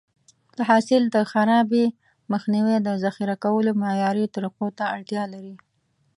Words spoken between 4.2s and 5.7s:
طریقو ته اړتیا لري.